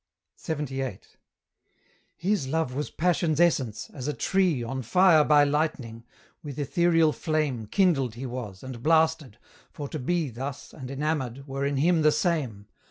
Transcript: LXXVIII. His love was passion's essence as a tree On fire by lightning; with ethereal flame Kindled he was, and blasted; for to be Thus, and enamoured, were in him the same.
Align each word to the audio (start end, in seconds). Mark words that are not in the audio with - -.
LXXVIII. 0.47 1.01
His 2.17 2.47
love 2.47 2.73
was 2.73 2.89
passion's 2.89 3.39
essence 3.39 3.87
as 3.93 4.07
a 4.07 4.13
tree 4.15 4.63
On 4.63 4.81
fire 4.81 5.23
by 5.23 5.43
lightning; 5.43 6.05
with 6.41 6.57
ethereal 6.57 7.13
flame 7.13 7.67
Kindled 7.67 8.15
he 8.15 8.25
was, 8.25 8.63
and 8.63 8.81
blasted; 8.81 9.37
for 9.69 9.87
to 9.89 9.99
be 9.99 10.31
Thus, 10.31 10.73
and 10.73 10.89
enamoured, 10.89 11.47
were 11.47 11.67
in 11.67 11.77
him 11.77 12.01
the 12.01 12.11
same. 12.11 12.65